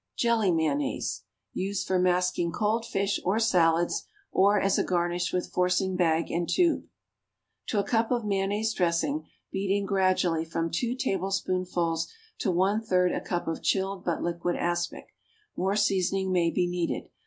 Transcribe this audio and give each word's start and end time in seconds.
=Jelly 0.17 0.51
Mayonnaise.= 0.51 1.21
(Used 1.53 1.85
for 1.85 1.99
masking 1.99 2.51
cold 2.51 2.87
fish 2.87 3.21
or 3.23 3.37
salads, 3.37 4.07
or 4.31 4.59
as 4.59 4.79
a 4.79 4.83
garnish 4.83 5.31
with 5.31 5.51
forcing 5.51 5.95
bag 5.95 6.31
and 6.31 6.49
tube.) 6.49 6.85
To 7.67 7.77
a 7.77 7.83
cup 7.83 8.09
of 8.09 8.25
mayonnaise 8.25 8.73
dressing 8.73 9.27
beat 9.51 9.69
in 9.69 9.85
gradually 9.85 10.43
from 10.43 10.71
two 10.71 10.95
tablespoonfuls 10.95 12.11
to 12.39 12.49
one 12.49 12.81
third 12.81 13.11
a 13.11 13.21
cup 13.21 13.47
of 13.47 13.61
chilled 13.61 14.03
but 14.03 14.23
liquid 14.23 14.55
aspic. 14.55 15.13
More 15.55 15.75
seasoning 15.75 16.31
may 16.31 16.49
be 16.49 16.65
needed. 16.65 17.09